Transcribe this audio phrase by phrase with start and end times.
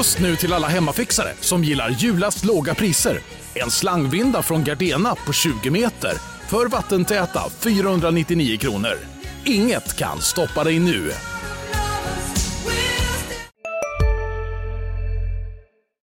[0.00, 3.18] Just nu till alla hemmafixare som gillar julast låga priser.
[3.54, 6.12] En slangvinda från Gardena på 20 meter
[6.48, 8.94] för vattentäta 499 kronor.
[9.44, 11.10] Inget kan stoppa dig nu.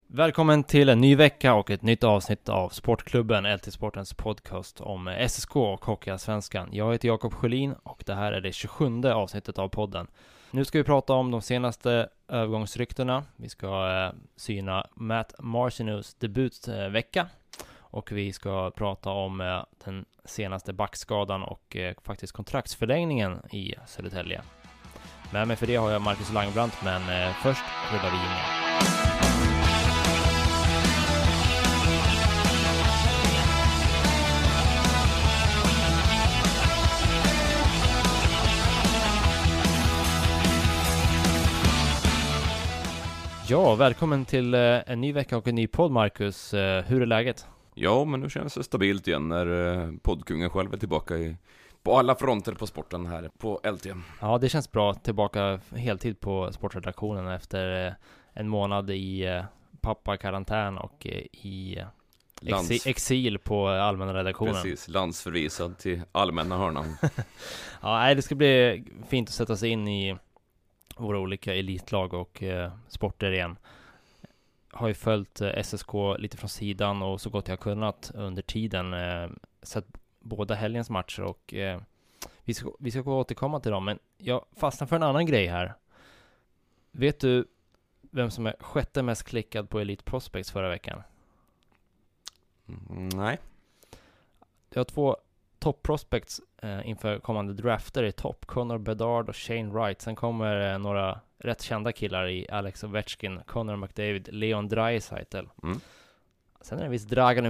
[0.07, 5.15] Välkommen till en ny vecka och ett nytt avsnitt av Sportklubben, LT Sportens podcast om
[5.29, 6.69] SSK och Hockeyallsvenskan.
[6.71, 10.07] Jag heter Jakob Sjölin och det här är det 27 avsnittet av podden.
[10.51, 13.23] Nu ska vi prata om de senaste övergångsryktena.
[13.35, 17.27] Vi ska eh, syna Matt Marcinus debutvecka
[17.77, 24.41] och vi ska prata om eh, den senaste backskadan och eh, faktiskt kontraktsförlängningen i Södertälje.
[25.33, 28.62] Med mig för det har jag Marcus Langbrandt, men eh, först rullar vi in.
[43.53, 44.59] Ja, välkommen till eh,
[44.91, 46.53] en ny vecka och en ny podd Marcus.
[46.53, 47.45] Eh, Hur är läget?
[47.73, 51.37] Ja, men nu känns det stabilt igen när eh, poddkungen själv är tillbaka i,
[51.83, 53.85] på alla fronter på sporten här på LT.
[54.21, 54.93] Ja, det känns bra.
[54.93, 57.95] Tillbaka heltid på sportredaktionen efter
[58.33, 59.41] en månad i
[59.81, 61.77] pappakarantän och i
[62.41, 64.53] Lands, exi exil på allmänna redaktionen.
[64.53, 66.97] precis, landsförvisad till allmänna hörnan.
[67.81, 70.17] Ja, nej, det ska bli fint att sätta sig in i
[70.97, 73.57] våra olika elitlag och eh, sporter igen.
[74.71, 78.93] Har ju följt eh, SSK lite från sidan och så gott jag kunnat under tiden.
[78.93, 79.29] Eh,
[79.61, 79.85] sett
[80.19, 81.81] båda helgens matcher och eh,
[82.43, 83.85] vi, ska, vi ska återkomma till dem.
[83.85, 85.73] Men jag fastnar för en annan grej här.
[86.91, 87.45] Vet du
[88.01, 91.03] vem som är sjätte mest klickad på Elite Prospects förra veckan?
[92.67, 93.39] Mm, nej,
[94.69, 95.17] Det har två
[95.59, 98.45] top prospects eh, inför kommande drafter i topp.
[98.45, 100.01] Connor Bedard och Shane Wright.
[100.01, 105.45] Sen kommer eh, några rätt kända killar i Alex Ovechkin, Connor McDavid, Leon Draisaitl.
[105.63, 105.79] Mm.
[106.61, 107.43] Sen är det en viss Dragan.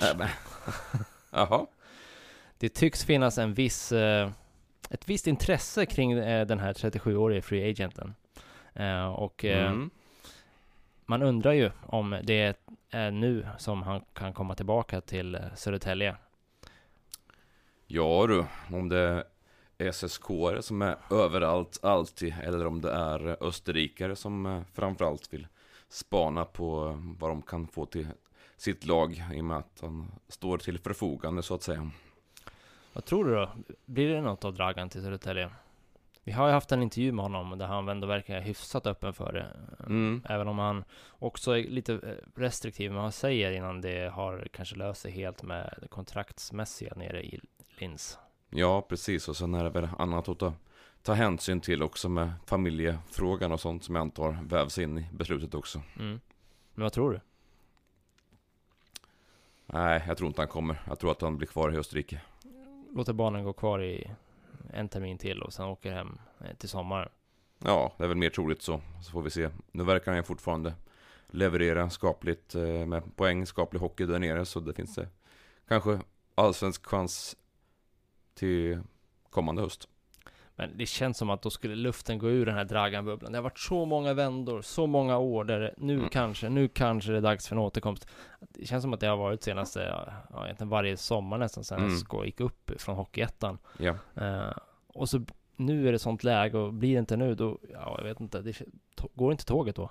[0.00, 0.28] Nej, men.
[1.30, 1.66] Jaha,
[2.58, 4.30] Det tycks finnas en viss, eh,
[4.90, 8.14] ett visst intresse kring den här 37-årige free agenten.
[9.16, 9.90] Och mm.
[11.06, 12.56] man undrar ju om det
[12.90, 16.16] är nu som han kan komma tillbaka till Södertälje.
[17.88, 18.44] Ja du,
[18.76, 19.24] om det
[19.78, 20.24] är ssk
[20.60, 25.46] som är överallt, alltid, eller om det är österrikare som eh, framförallt vill
[25.88, 28.08] spana på eh, vad de kan få till
[28.56, 31.90] sitt lag i och med att han står till förfogande så att säga.
[32.92, 33.50] Vad tror du då?
[33.84, 35.50] Blir det något av Dragan till Södertälje?
[36.24, 39.32] Vi har ju haft en intervju med honom där han ändå verkar hyfsat öppen för
[39.32, 39.46] det.
[39.86, 40.22] Mm.
[40.28, 44.48] Även om han också är lite eh, restriktiv med vad han säger innan det har
[44.52, 47.40] kanske löst sig helt med kontraktsmässiga nere i
[47.80, 48.18] Linz.
[48.50, 49.28] Ja, precis.
[49.28, 50.52] Och sen är det väl annat att ta,
[51.02, 55.54] ta hänsyn till också med familjefrågan och sånt som jag antar vävs in i beslutet
[55.54, 55.82] också.
[55.98, 56.20] Mm.
[56.74, 57.20] Men vad tror du?
[59.66, 60.82] Nej, jag tror inte han kommer.
[60.86, 62.20] Jag tror att han blir kvar i Österrike.
[62.94, 64.10] Låter barnen gå kvar i
[64.72, 67.08] en termin till och sen åker hem eh, till sommaren.
[67.58, 68.80] Ja, det är väl mer troligt så.
[69.02, 69.50] Så får vi se.
[69.72, 70.74] Nu verkar han ju fortfarande
[71.26, 74.44] leverera skapligt eh, med poäng, skaplig hockey där nere.
[74.44, 75.08] Så det finns det
[75.68, 76.00] kanske
[76.34, 77.36] allsvensk chans
[78.38, 78.80] till
[79.30, 79.88] kommande höst.
[80.56, 83.32] Men det känns som att då skulle luften gå ur den här Dragan-bubblan.
[83.32, 86.08] Det har varit så många vändor, så många år där det- nu Mm.
[86.08, 88.06] kanske, nu kanske det är dags för en återkomst.
[88.40, 91.90] Det känns som att det har varit senaste, ja, egentligen varje sommar nästan sen Mm.
[91.98, 93.58] SK gick upp från Hockeyettan.
[93.78, 94.52] Ja, Eh,
[94.86, 95.20] och så
[95.56, 98.40] nu är det sånt läge och blir det inte nu då, ja jag vet inte,
[98.40, 98.62] det,
[99.14, 99.90] går inte tåget då?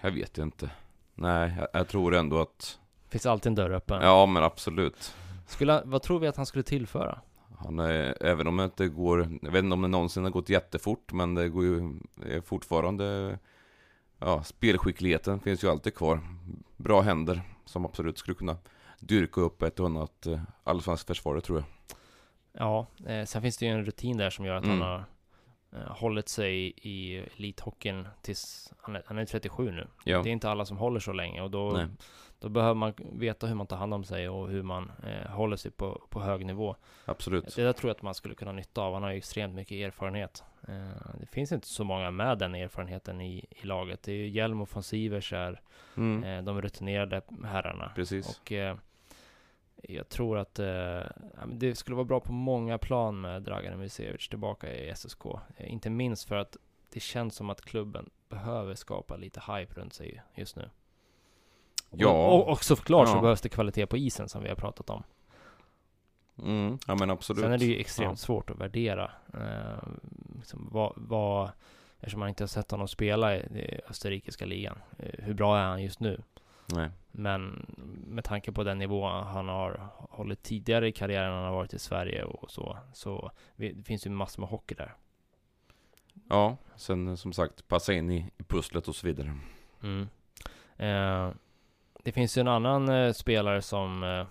[0.00, 0.70] jag vet inte.
[1.14, 2.78] Nej, jag, jag tror ändå att...
[3.08, 4.02] Finns alltid en dörr öppen.
[4.02, 5.14] Ja, men absolut.
[5.48, 7.20] Skulle, han- vad tror vi att han skulle tillföra?
[7.58, 10.48] Han är, även om det inte går, jag vet inte om det någonsin har gått
[10.48, 11.92] jättefort, men det går ju
[12.44, 13.38] fortfarande,
[14.18, 16.20] ja, spelskickligheten finns ju alltid kvar.
[16.76, 18.56] Bra händer som absolut skulle kunna
[19.00, 21.66] dyrka upp ett och annat eh, allsvenskt försvar, tror jag.
[22.52, 24.80] Ja, eh, sen finns det ju en rutin där som gör att Mm.
[24.80, 25.04] han har
[25.72, 29.86] eh, hållit sig i elithockeyn tills, han är, han är 37 nu.
[30.04, 31.86] Ja, Det är inte alla som håller så länge och då, nej,
[32.40, 35.56] då behöver man veta hur man tar hand om sig och hur man eh, håller
[35.56, 36.76] sig på, på hög nivå.
[37.04, 37.56] absolut.
[37.56, 38.94] Det där tror jag att man skulle kunna nytta av.
[38.94, 40.44] Han har ju extremt mycket erfarenhet.
[40.68, 44.02] Eh, det finns inte så många med den erfarenheten i, i laget.
[44.02, 45.60] Det är ju Hjelm och von Sivers är
[45.96, 47.92] Mm, eh, de rutinerade herrarna.
[47.94, 48.40] precis.
[48.40, 48.76] Och eh,
[49.82, 51.00] jag tror att eh,
[51.46, 55.24] det skulle vara bra på många plan med Dragan Misevic tillbaka i SSK.
[55.56, 56.56] Eh, inte minst för att
[56.92, 60.70] det känns som att klubben behöver skapa lite hype runt sig just nu.
[61.90, 62.26] Ja.
[62.26, 63.20] Och, och, såklart så Ja.
[63.20, 65.02] behövs det kvalitet på isen som vi har pratat om.
[66.42, 67.42] Mm, ja men absolut.
[67.42, 68.16] Sen är det ju extremt Ja.
[68.16, 69.88] svårt att värdera eh,
[70.36, 71.50] liksom vad, vad,
[72.00, 74.78] Eftersom man inte har sett honom spela i, i österrikiska ligan.
[74.98, 76.22] Eh, hur bra är han just nu?
[76.72, 76.90] Nej.
[77.10, 77.66] Men
[78.06, 81.78] med tanke på den nivå han har hållit tidigare i karriären, han har varit i
[81.78, 84.94] Sverige och så, så det finns ju massor med hockey där.
[86.28, 89.38] Ja, sen som sagt passa in i, i pusslet och så vidare.
[89.82, 90.08] Mm.
[90.76, 91.30] Eh,
[92.08, 94.26] det finns ju en annan eh, spelare som eh,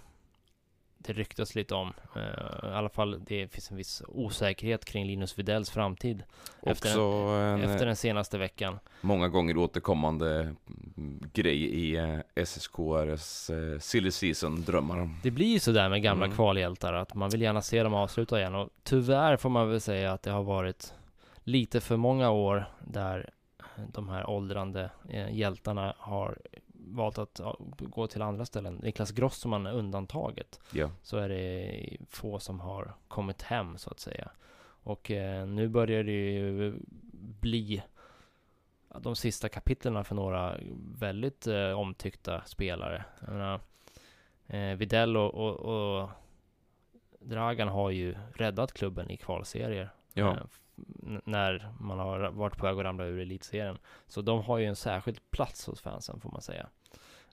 [0.98, 1.94] det ryktas lite om.
[2.16, 6.24] Eh, I alla fall det finns en viss osäkerhet kring Linus Widells framtid.
[6.66, 8.80] Efter, den, en, efter den senaste veckan.
[9.02, 10.56] många gånger återkommande
[10.98, 11.98] mm, grej i
[12.36, 15.10] SSKRs eh, silly season-drömmar.
[15.24, 16.36] Det blir ju sådär med gamla Mm.
[16.36, 20.14] kvalhjältar att man vill gärna se dem avsluta igen och tyvärr får man väl säga
[20.14, 20.94] att det har varit
[21.44, 23.30] lite för många år där
[23.94, 26.38] de här åldrande eh, hjältarna har
[26.96, 27.42] valt att
[27.80, 28.80] gå till andra ställen.
[28.84, 30.60] Niklas Grossman är undantaget.
[30.74, 30.92] Ja.
[31.02, 34.32] Så är det få som har kommit hem så att säga.
[34.84, 36.80] Och eh, nu börjar det ju
[37.42, 37.84] bli
[39.02, 40.58] de sista kapitlen för några
[41.00, 43.06] väldigt eh, omtyckta spelare.
[43.20, 43.60] Jag menar,
[44.48, 46.10] eh, Videll och, och, och
[47.20, 49.90] Dragan har ju räddat klubben i kvalserier.
[50.14, 50.38] Ja.
[51.24, 53.78] När man har varit på väg att ramla ur elitserien.
[54.08, 56.70] Så de har ju en särskild plats hos fansen får man säga.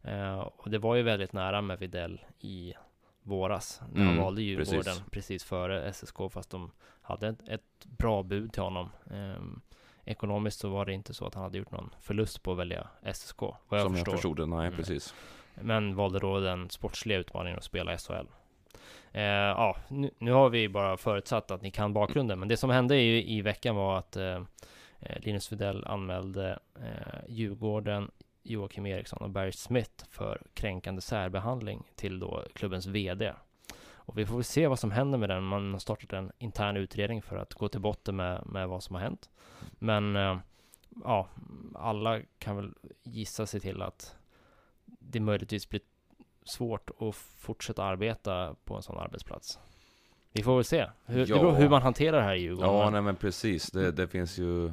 [0.04, 2.74] Eh, och det var ju väldigt nära med Videll i
[3.22, 3.80] våras.
[3.92, 5.02] När han Mm, valde Djurgården precis.
[5.10, 5.44] precis.
[5.44, 6.70] före SSK fast de
[7.02, 8.90] hade ett, ett bra bud till honom.
[9.10, 9.60] Ehm,
[10.04, 12.88] ekonomiskt så var det inte så att han hade gjort någon förlust på att välja
[13.02, 13.40] SSK.
[13.42, 14.12] Vad jag Som förstår.
[14.12, 14.76] jag förstod det, nej Mm.
[14.76, 15.14] precis.
[15.54, 18.26] Men valde då den sportsliga utmaningen att spela SHL.
[19.12, 22.70] Eh, ja, nu, nu har vi bara förutsatt att ni kan bakgrunden, men det som
[22.70, 24.42] hände i, i veckan var att eh,
[25.00, 28.10] eh, Linus Widell anmälde eh, Djurgården,
[28.44, 33.32] Joakim Eriksson och Barry Smith för kränkande särbehandling till då klubbens VD.
[34.06, 35.44] Och vi får väl se vad som händer med den.
[35.44, 38.94] Man har startat en intern utredning för att gå till botten med, med vad som
[38.94, 39.30] har hänt.
[39.78, 40.36] Men eh,
[41.04, 41.28] ja,
[41.74, 44.16] alla kan väl gissa sig till att
[44.84, 45.80] det möjligtvis blir
[46.44, 49.58] svårt att fortsätta arbeta på en sån arbetsplats.
[50.32, 51.50] Vi får väl se hur, Ja.
[51.50, 52.74] hur man hanterar det här i Djurgården.
[52.74, 53.70] Ja, men- nej men precis.
[53.70, 54.72] Det, det finns ju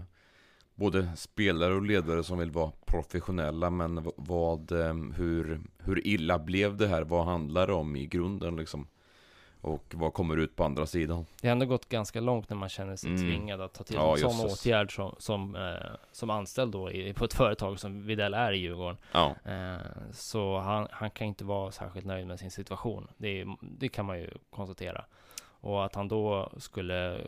[0.81, 6.78] både spelare och ledare som vill vara professionella, men vad, eh, hur, hur illa blev
[6.78, 7.01] det här?
[7.04, 8.88] Vad handlar det om i grunden liksom?
[9.62, 11.25] Och vad kommer ut på andra sidan?
[11.42, 13.22] Det har ändå gått ganska långt när man känner sig Mm.
[13.22, 17.13] tvingad att ta till Ja, en sån åtgärd som, som, eh, som anställd då i,
[17.13, 18.98] på ett företag som Widell är i Djurgården.
[19.12, 19.78] Ja, Eh,
[20.12, 23.07] så han, han kan inte vara särskilt nöjd med sin situation.
[23.18, 25.06] Det, det kan man ju konstatera.
[25.63, 27.24] Och att han då skulle eh,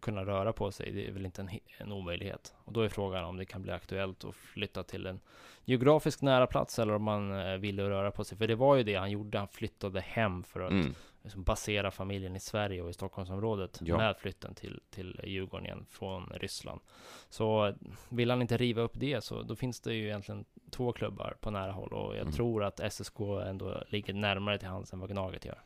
[0.00, 2.54] kunna röra på sig, det är väl inte en, en omöjlighet.
[2.64, 5.20] Och då är frågan om det kan bli aktuellt att flytta till en
[5.64, 8.38] geografiskt nära plats eller om man eh, ville röra på sig.
[8.38, 10.94] För det var ju det han gjorde, han flyttade hem för att mm.
[11.22, 13.96] liksom basera familjen i Sverige och i Stockholmsområdet Ja.
[13.96, 16.80] med flytten till, till Djurgården igen från Ryssland.
[17.28, 17.74] Så
[18.08, 21.50] vill han inte riva upp det så då finns det ju egentligen två klubbar på
[21.50, 22.32] nära håll och jag Mm.
[22.32, 25.62] tror att SSK ändå ligger närmare till hands än vad Gnaget gör.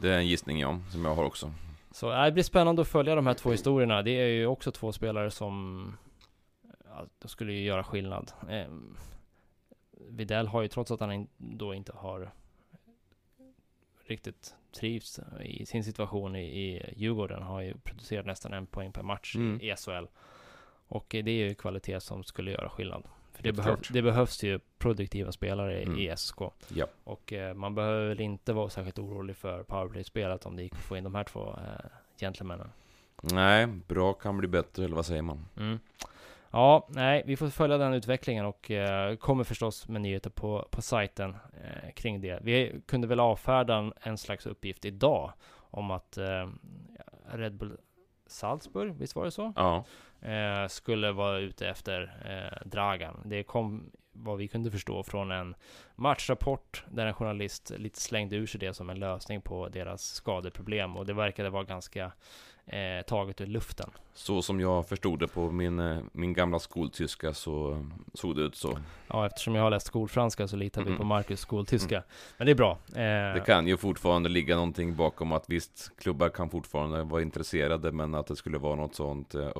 [0.00, 1.52] Det är en gissning ja, som jag har också.
[1.90, 4.02] Så äh, det blir spännande att följa de här två historierna.
[4.02, 5.96] Det är ju också två spelare som
[6.84, 8.32] ja, de skulle ju göra skillnad.
[8.48, 8.66] Eh,
[10.08, 12.30] Videll har ju trots att han då inte har
[14.06, 19.02] riktigt trivs i sin situation i, i Djurgården har ju producerat nästan en poäng per
[19.02, 19.60] match Mm.
[19.60, 20.06] i, i SHL.
[20.88, 23.04] Och eh, det är ju kvalitet som skulle göra skillnad.
[23.40, 25.98] För det, behöv, det behövs ju produktiva spelare Mm.
[25.98, 26.40] i SK.
[26.68, 26.86] Ja.
[27.04, 30.78] Och eh, man behöver väl inte vara särskilt orolig för powerplay-spelet om det gick att
[30.78, 32.68] få in de här två eh, gentlemännen.
[33.22, 35.46] Nej, bra kan bli bättre, eller vad säger man?
[35.56, 35.78] Mm.
[36.50, 40.82] Ja, nej, vi får följa den utvecklingen och eh, kommer förstås med nyheter på, på
[40.82, 42.38] sajten eh, kring det.
[42.42, 45.32] Vi kunde väl avfärda en, en slags uppgift idag
[45.70, 46.48] om att eh,
[47.32, 47.76] Red Bull
[48.26, 49.52] Salzburg, visst var det så?
[49.56, 49.84] Ja,
[50.22, 53.20] eh, skulle vara ute efter eh, Dragan.
[53.24, 55.54] Det kom, vad vi kunde förstå, från en
[55.96, 60.96] matchrapport där en journalist lite slängde ur sig det som en lösning på deras skadeproblem
[60.96, 62.12] och det verkade vara ganska
[62.66, 63.90] eh, taget ur luften.
[64.14, 68.54] så som jag förstod det på min, eh, min gamla skoltyska så såg det ut
[68.56, 68.78] så.
[69.08, 70.98] Ja, eftersom jag har läst skolfranska så litar vi Mm.
[70.98, 72.02] på Marcus skoltyska.
[72.38, 72.78] Men det är bra.
[72.88, 77.92] Eh, Det kan ju fortfarande ligga någonting bakom att visst, klubbar kan fortfarande vara intresserade,
[77.92, 79.50] men att det skulle vara något sånt eh,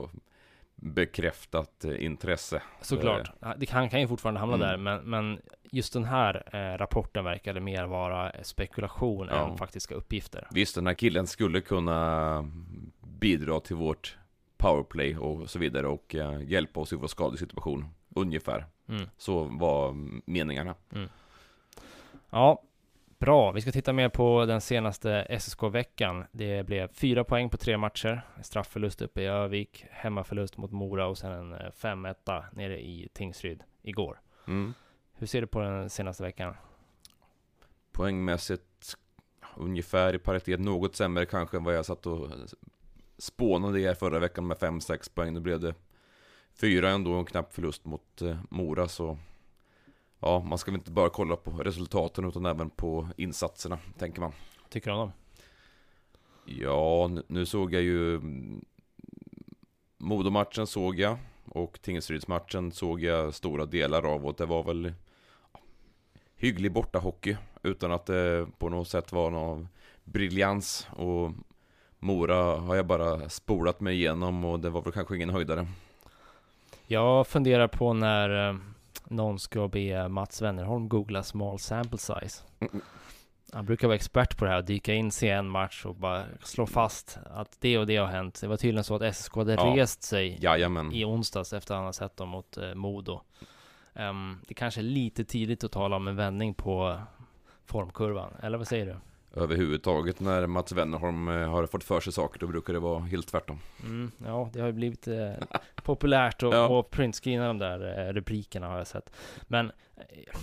[0.83, 2.63] bekräftat eh, intresse.
[2.81, 3.31] Såklart.
[3.41, 4.69] Ja, Det kan, ju fortfarande hamna Mm.
[4.69, 9.51] där, men, men just den här eh, rapporten verkade mer vara spekulation Ja.
[9.51, 10.49] än faktiska uppgifter.
[10.51, 12.51] Visst, den här killen skulle kunna
[13.01, 14.19] bidra till vårt
[14.57, 17.85] powerplay och så vidare och eh, hjälpa oss i vår skadesituation.
[18.15, 18.67] Ungefär.
[18.89, 19.09] Mm.
[19.17, 19.93] Så var
[20.31, 20.75] meningarna.
[22.31, 22.63] Ja,
[23.21, 26.25] Bra, vi ska titta mer på den senaste SSK-veckan.
[26.33, 28.27] Det blev fyra poäng på tre matcher.
[28.43, 33.63] Straffförlust uppe i Övik, hemmaförlust mot Mora och sen en 5-1 eh, nere i Tingsryd
[33.83, 34.21] igår.
[34.47, 34.75] Mm.
[35.15, 36.55] Hur ser du på den senaste veckan?
[37.93, 38.97] Poängmässigt
[39.57, 42.29] ungefär i paritet, något sämre kanske än vad jag satt och
[43.19, 45.35] spånade er förra veckan med 5-6 poäng.
[45.35, 45.75] Nu blev det
[46.61, 49.19] fyra ändå, en knapp förlust mot eh, Mora så
[50.21, 54.33] Ja, man ska väl inte bara kolla på resultaten utan även på insatserna, tänker man.
[54.69, 55.13] Tycker du om dem?
[56.45, 58.65] Ja, nu såg jag ju mm,
[59.99, 64.93] Modomatchen såg jag och Tingsrydsmatchen såg jag stora delar av och det var väl
[66.37, 69.69] hygglig bortahockey utan att det på något sätt var någon
[70.05, 71.33] briljans och
[71.99, 75.67] Mora har jag bara spolat mig igenom och det var väl kanske ingen höjdare.
[76.87, 78.57] Jag funderar på när eh,
[79.11, 82.43] någon ska be Mats Wennerholm googla small sample size.
[83.53, 86.67] Han brukar vara expert på det här, dyka in i en match och bara slå
[86.67, 88.41] fast att det och det har hänt.
[88.41, 89.75] Det var tydligen så att SSK hade ja.
[89.77, 90.93] rest sig Jajamän.
[90.93, 93.21] i onsdags efter att han har sett dem mot eh, Modo.
[93.93, 97.01] Um, det kanske är lite tidigt att tala om en vändning på
[97.65, 98.97] formkurvan, eller vad säger du?
[99.35, 103.29] Överhuvudtaget när Mats Wennerholm eh, har fått för sig saker, då brukar det vara helt
[103.29, 103.59] tvärtom.
[103.83, 105.33] Mm, ja, det har ju blivit eh,
[105.75, 106.83] populärt att ja.
[106.83, 109.11] printscreena de där eh, rubrikerna har jag sett.
[109.43, 110.39] Men eh,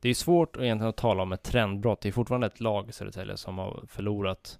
[0.00, 2.00] det är ju svårt egentligen att tala om ett trendbrott.
[2.00, 4.58] Det är fortfarande ett lag i Södertälje som har förlorat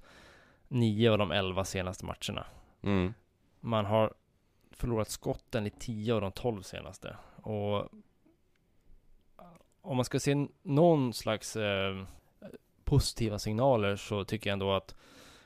[0.68, 2.46] nio av de elva senaste matcherna.
[2.82, 3.14] Mm.
[3.60, 4.12] Man har
[4.70, 7.16] förlorat skotten i tio av de tolv senaste.
[7.42, 7.88] Och
[9.82, 12.04] om man ska se någon slags eh,
[12.92, 14.94] positiva signaler så tycker jag ändå att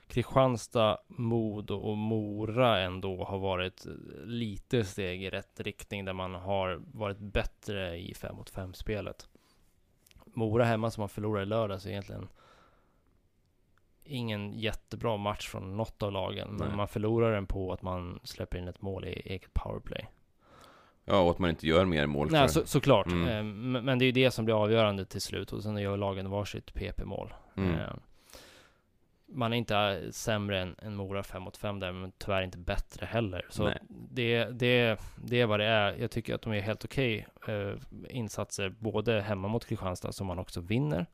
[0.06, 3.86] Kristianstad, Modo och Mora ändå har varit
[4.24, 9.28] lite steg i rätt riktning där man har varit bättre i 5 mot 5 spelet.
[10.24, 12.28] Mora hemma som har förlorat i lördags är egentligen
[14.04, 16.76] ingen jättebra match från något av lagen, men Nej.
[16.76, 20.08] man förlorar den på att man släpper in ett mål i eget powerplay.
[21.08, 22.28] Ja, och att man inte gör mer mål.
[22.30, 23.06] Nej, så, såklart.
[23.06, 23.76] Mm.
[23.76, 26.30] Eh, men det är ju det som blir avgörande till slut och sen gör lagen
[26.30, 27.34] varsitt PP-mål.
[27.56, 27.75] Mm.
[27.75, 27.94] Eh,
[29.28, 33.06] man är inte sämre än, än Mora 5 mot 5 där, men tyvärr inte bättre
[33.06, 33.46] heller.
[33.48, 35.96] Så det, det, det är vad det är.
[35.98, 37.76] Jag tycker att de är helt okej okay, eh,
[38.08, 41.06] insatser, både hemma mot Kristianstad som man också vinner.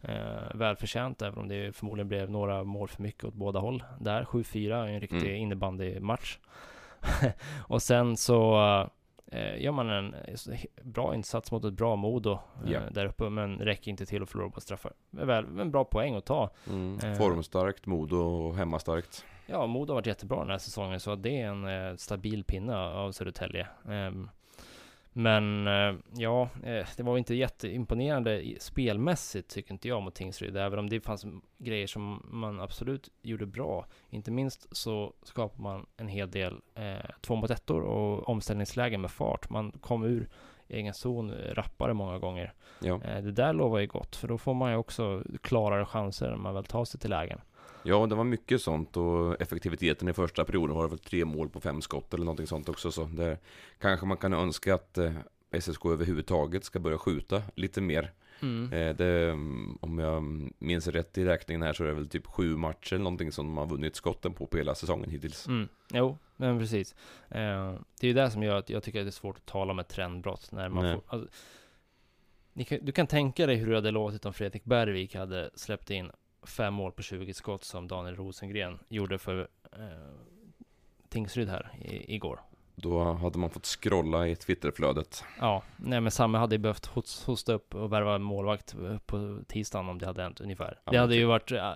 [0.00, 4.24] Eh, välförtjänt, även om det förmodligen blev några mål för mycket åt båda håll där.
[4.24, 5.36] 7-4, en riktig mm.
[5.36, 6.38] innebandymatch.
[7.68, 8.60] och sen så
[9.38, 12.80] gör man en eh, bra insats mot ett bra Modo eh, ja.
[12.90, 14.92] där uppe, men räcker inte till att förlora på straffar.
[15.10, 16.50] Väl, en bra poäng att ta.
[16.68, 19.24] Mm, eh, formstarkt Modo och hemmastarkt.
[19.46, 22.76] Ja, Modo har varit jättebra den här säsongen, så det är en eh, stabil pinne
[22.76, 23.66] av Södertälje.
[23.88, 24.28] Ehm,
[25.12, 30.78] men eh, ja, eh, det var inte jätteimponerande spelmässigt tycker inte jag mot Tingsryd, även
[30.78, 31.26] om det fanns
[31.58, 33.86] grejer som man absolut gjorde bra.
[34.10, 39.10] Inte minst så skapade man en hel del eh, två mot ettor och omställningslägen med
[39.10, 39.50] fart.
[39.50, 40.28] Man kom ur
[40.68, 42.52] egen zon rappare många gånger.
[42.80, 43.00] Ja.
[43.04, 46.36] Eh, det där lovar ju gott, för då får man ju också klarare chanser när
[46.36, 47.40] man väl tar sig till lägen.
[47.82, 51.48] Ja, det var mycket sånt och effektiviteten i första perioden var det väl tre mål
[51.48, 52.92] på fem skott eller någonting sånt också.
[52.92, 53.38] Så det
[53.78, 55.12] kanske man kan önska att eh,
[55.60, 58.12] SSK överhuvudtaget ska börja skjuta lite mer.
[58.42, 58.72] Mm.
[58.72, 59.32] Eh, det,
[59.80, 60.22] om jag
[60.58, 63.46] minns rätt i räkningen här så är det väl typ sju matcher eller någonting som
[63.46, 65.46] de har vunnit skotten på på hela säsongen hittills.
[65.46, 65.68] Mm.
[65.92, 66.94] Jo, men precis.
[67.28, 69.46] Eh, det är ju det som gör att jag tycker att det är svårt att
[69.46, 71.28] tala om ett trendbrott när man får, alltså,
[72.64, 76.10] kan, du kan tänka dig hur det hade låtit om Fredrik Bergvik hade släppt in
[76.42, 79.78] fem mål på 20 skott som Daniel Rosengren gjorde för eh,
[81.08, 82.40] Tingsryd här i, igår.
[82.74, 85.24] Då hade man fått scrolla i Twitterflödet.
[85.40, 86.86] Ja, nej men Samme hade ju behövt
[87.26, 88.74] hosta upp och värva målvakt
[89.06, 90.78] på tisdagen om det hade hänt ungefär.
[90.84, 91.72] Ja, det hade ju varit äh,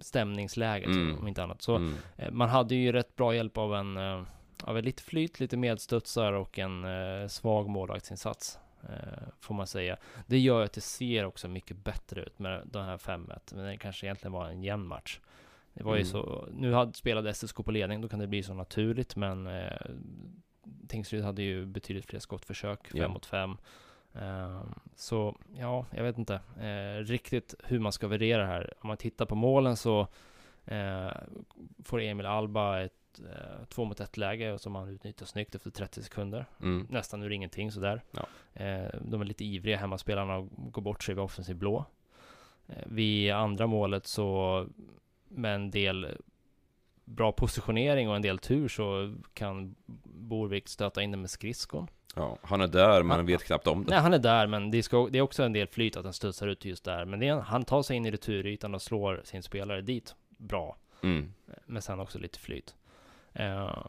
[0.00, 1.18] stämningsläget mm.
[1.18, 1.62] om inte annat.
[1.62, 1.94] Så mm.
[2.16, 4.22] eh, man hade ju rätt bra hjälp av en, eh,
[4.64, 8.58] av en lite flyt, lite medstudsar och en eh, svag målvaktsinsats.
[8.88, 9.96] Eh, får man säga.
[10.26, 13.54] Det gör att det ser också mycket bättre ut med den här 5-1.
[13.54, 15.20] Men det kanske egentligen var en jämn match.
[15.72, 15.98] Det var mm.
[15.98, 19.46] ju så, nu hade, spelade SSK på ledning, då kan det bli så naturligt, men
[19.46, 19.76] eh,
[20.88, 23.12] Tingsryd hade ju betydligt fler skottförsök, 5 yeah.
[23.12, 23.56] mot 5.
[24.14, 24.62] Eh,
[24.96, 28.74] så ja, jag vet inte eh, riktigt hur man ska värdera det här.
[28.80, 30.06] Om man tittar på målen så
[30.64, 31.10] eh,
[31.84, 36.02] får Emil Alba ett eh, två mot ett läge som han utnyttjar snyggt efter 30
[36.02, 36.46] sekunder.
[36.62, 36.86] Mm.
[36.90, 38.02] Nästan ur ingenting sådär.
[38.10, 38.26] Ja.
[38.64, 41.84] Eh, de är lite ivriga hemmaspelarna och går bort sig vid offensiv blå.
[42.68, 44.66] Eh, vid andra målet så
[45.28, 46.08] med en del
[47.04, 49.74] bra positionering och en del tur så kan
[50.04, 51.88] Borvik stöta in den med skridskon.
[52.16, 53.90] Ja, han är där men Han- vet knappt om det.
[53.90, 56.12] Nej, han är där, men det, ska, det är också en del flyt att den
[56.12, 57.04] studsar ut just där.
[57.04, 60.76] Men är, han tar sig in i returytan och slår sin spelare dit bra.
[61.02, 61.32] Mm.
[61.66, 62.74] Men sen också lite flyt.
[63.32, 63.84] Eh,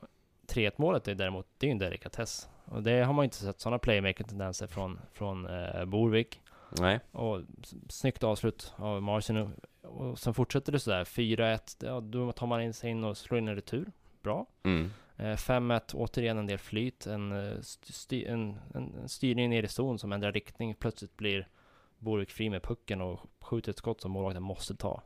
[0.47, 2.49] 3-1 målet är däremot, det är ju en delikatess.
[2.65, 6.41] Och det har man ju inte sett sådana playmaking-tendenser från, från eh, Borvik.
[6.79, 7.41] Nej, Och
[7.89, 9.49] snyggt avslut av Marcin.
[9.81, 13.37] Och sen fortsätter det sådär, 4-1, ja, då tar man in sig in och slår
[13.37, 13.91] in en retur.
[14.21, 14.45] Bra.
[14.63, 14.91] mm.
[15.17, 17.05] Eh, 5-1, återigen en del flyt.
[17.07, 20.75] En, eh, st- sty, en, en, en styrning ner i zon som ändrar riktning.
[20.75, 21.47] Plötsligt blir
[21.97, 25.01] Borvik fri med pucken och skjuter ett skott som målvakten måste ta.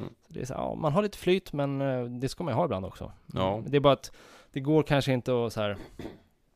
[0.00, 0.14] Mm.
[0.26, 2.56] Så det är så, ja, man har lite flyt, men eh, det ska man ju
[2.56, 3.12] ha ibland också.
[3.34, 3.62] Ja.
[3.66, 4.12] Det är bara att
[4.52, 5.76] det går kanske inte att så här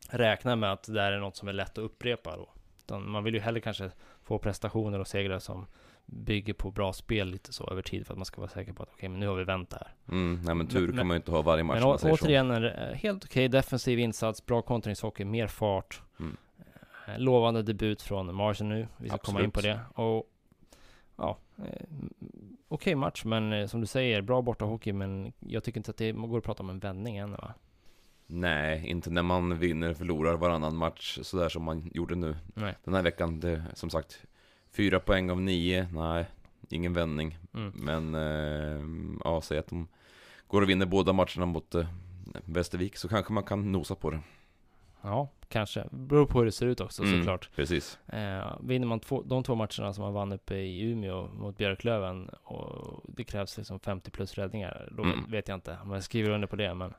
[0.09, 2.49] räkna med att det där är något som är lätt att upprepa då.
[2.85, 3.91] Utan man vill ju hellre kanske
[4.23, 5.67] få prestationer och segrar som
[6.07, 8.83] bygger på bra spel lite så över tid för att man ska vara säker på
[8.83, 9.95] att okej, men nu har vi vänt det här.
[10.09, 10.41] Mm.
[10.45, 12.65] Nej men tur Men- kan man ju inte ha varje match Men å, återigen, en
[12.65, 16.03] eh, helt okej defensiv insats, bra kontringshockey, mer fart.
[16.21, 16.37] Mm.
[17.07, 19.77] Eh, Lovande debut från Marsen nu, vi ska komma in på Absolut.
[19.97, 20.03] det.
[20.03, 20.31] Och
[21.17, 21.87] ja, eh,
[22.69, 26.13] okej match, men eh, som du säger, bra bortahockey, men jag tycker inte att det
[26.13, 27.55] går att prata om en vändning än va?
[28.27, 32.37] Nej, inte när man vinner och förlorar varannan match sådär som man gjorde nu.
[32.55, 32.75] Nej.
[32.85, 34.25] Den här veckan, det som sagt
[34.71, 36.27] Fyra poäng av nio, nej
[36.69, 37.73] Ingen vändning Mm.
[37.75, 38.85] Men eh,
[39.25, 39.89] ja, säg att de
[40.47, 41.87] går och vinner båda matcherna mot eh,
[42.45, 44.21] Västervik så kanske man kan nosa på det
[45.07, 45.85] Ja, kanske.
[45.91, 47.19] Beror på hur det ser ut också Mm.
[47.21, 47.51] såklart.
[47.57, 51.57] Precis Eh, vinner man två, de två matcherna som man vann uppe i Umeå mot
[51.59, 55.31] Björklöven och det krävs liksom 50 plus räddningar, då Mm.
[55.31, 56.95] vet jag inte om jag skriver under på det, men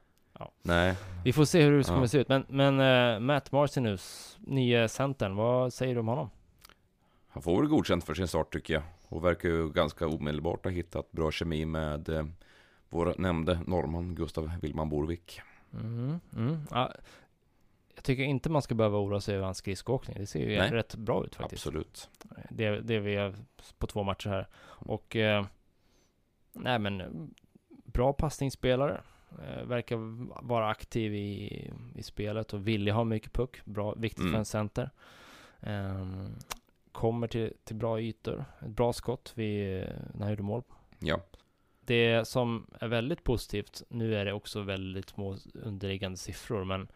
[0.61, 2.07] Nej, vi får se hur det kommer Ja.
[2.07, 2.27] se ut.
[2.29, 6.29] Men, men eh, Matt Marcinus, nya centern, vad säger du om honom?
[7.27, 10.71] han får väl godkänt för sin start tycker jag Och verkar ju ganska omedelbart ha
[10.71, 12.25] hittat bra kemi med eh,
[12.89, 15.41] Vår nämnde norrman Gustav Willman Borvik
[15.73, 16.59] Mm, mm.
[16.71, 16.91] Ja,
[17.95, 20.17] jag tycker inte man ska behöva oroa sig över hans skridskoåkning.
[20.19, 20.71] Det ser ju Nej.
[20.71, 21.67] rätt bra ut faktiskt.
[21.67, 22.09] Absolut
[22.49, 23.35] Det, det vi är
[23.77, 24.47] på två matcher här.
[24.65, 25.45] Och eh,
[26.53, 27.07] nej men eh,
[27.85, 29.01] bra passningsspelare.
[29.47, 29.97] Eh, verkar
[30.47, 33.65] vara aktiv i, i spelet och villig ha mycket puck.
[33.65, 34.31] Bra, viktigt Mm.
[34.31, 34.89] för en center.
[35.61, 36.35] Ehm,
[36.91, 38.45] kommer till, till bra ytor.
[38.61, 40.63] Ett bra skott vid, eh, när han gjorde mål.
[40.99, 41.19] Ja,
[41.81, 46.87] Det som är väldigt positivt, nu är det också väldigt små underliggande siffror, men eh,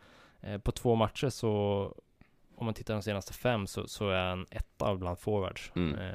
[0.64, 1.50] på två matcher så,
[2.56, 5.72] om man tittar de senaste fem, så, så är han etta bland forwards.
[5.76, 6.00] Mm.
[6.00, 6.14] Eh,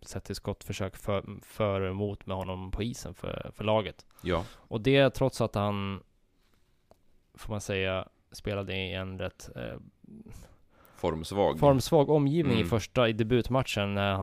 [0.00, 4.06] sett till skottförsök för, för och emot med honom på isen för, för laget.
[4.22, 6.02] ja, Och det trots att han,
[7.34, 9.78] får man säga, spelade i en rätt eh,
[10.96, 12.68] formsvag formsvag omgivning i Mm.
[12.70, 13.94] första, i debutmatchen.
[13.94, 14.22] När han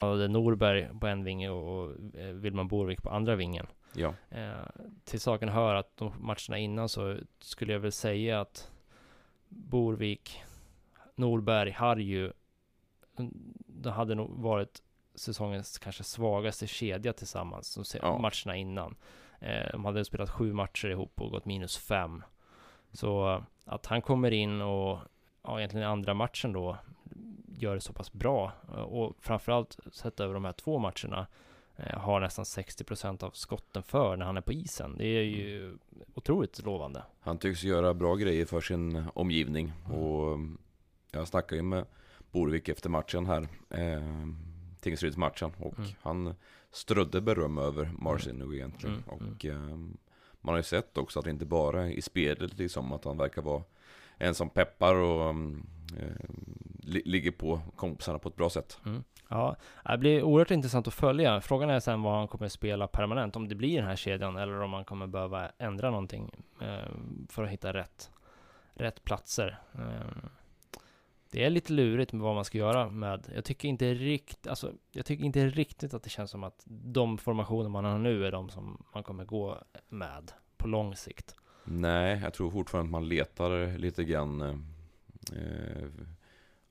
[0.00, 3.66] hade Norberg på en vinge och, och eh, Wilman Borvik på andra vingen.
[3.92, 4.52] Ja, Eh,
[5.04, 8.70] till saken hör att de matcherna innan så skulle jag väl säga att
[9.48, 10.42] Borvik,
[11.14, 12.32] Norberg, Harju,
[13.66, 14.82] det hade nog varit
[15.14, 18.18] säsongens kanske svagaste kedja tillsammans de Ja.
[18.18, 18.96] matcherna innan.
[19.40, 22.22] Eh, de hade spelat sju matcher ihop och gått minus fem.
[22.92, 24.98] Så eh, att han kommer in och
[25.42, 26.76] ja, egentligen i andra matchen då
[27.62, 31.26] gör det så pass bra eh, och framförallt sett över de här två matcherna
[31.76, 34.94] eh, har nästan 60% av skotten för när han är på isen.
[34.98, 35.78] Det är ju
[36.14, 37.02] otroligt lovande.
[37.20, 40.38] Han tycks göra bra grejer för sin omgivning och
[41.12, 41.84] jag snackade ju med
[42.32, 44.26] Borvik efter matchen här eh,
[44.80, 45.90] Tingsrydsmatchen och Mm.
[46.02, 46.34] han
[46.72, 49.32] strödde beröm över Marcin nu egentligen Mm, mm.
[49.34, 49.78] och eh,
[50.40, 53.42] man har ju sett också att det inte bara i spelet liksom att han verkar
[53.42, 53.62] vara
[54.18, 55.66] en som peppar och mm,
[55.98, 56.30] eh,
[56.82, 58.80] ligger på kompisarna på ett bra sätt.
[59.28, 61.40] Ja, det blir oerhört intressant att följa.
[61.40, 64.60] Frågan är sen vad han kommer spela permanent, om det blir den här kedjan eller
[64.60, 66.92] om man kommer behöva ändra någonting eh,
[67.28, 68.10] för att hitta rätt,
[68.74, 69.58] rätt platser.
[69.74, 70.28] Eh,
[71.30, 74.72] det är lite lurigt med vad man ska göra med, jag tycker inte riktigt, alltså,
[74.92, 78.32] jag tycker inte riktigt att det känns som att de formationer man har nu är
[78.32, 81.34] de som man kommer gå med på lång sikt.
[81.64, 84.56] Nej, jag tror fortfarande att man letar lite grann eh,
[85.38, 85.88] eh,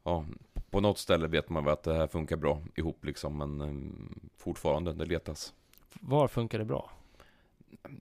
[0.10, 0.26] Ja,
[0.70, 4.20] på något ställe vet man väl att det här funkar bra ihop liksom Men eh,
[4.38, 5.54] fortfarande, det letas
[5.94, 6.92] Var funkar det bra?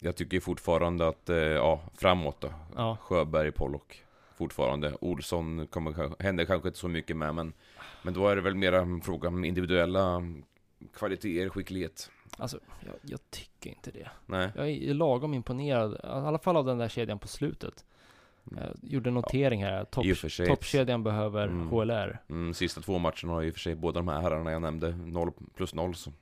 [0.01, 2.49] Jag tycker fortfarande att, eh, ja, framåt då.
[2.77, 2.97] Ja.
[3.01, 4.05] Sjöberg, Pollock
[4.37, 4.97] fortfarande.
[5.01, 7.53] Olsson kommer, händer kanske inte så mycket med, men,
[8.03, 10.23] men då är det väl mera en fråga om individuella
[10.95, 12.11] kvaliteter, skicklighet.
[12.37, 14.11] Alltså, jag, jag tycker inte det.
[14.27, 17.85] Nej, Jag är lagom imponerad, i alla fall av den där kedjan på slutet.
[18.57, 20.07] Jag gjorde en notering här, topp,
[20.47, 21.69] toppkedjan behöver Mm.
[21.69, 22.21] HLR.
[22.29, 24.97] Mm, sista två matcherna har i och för sig båda de här herrarna jag nämnde
[24.97, 26.13] 0 plus 0 så.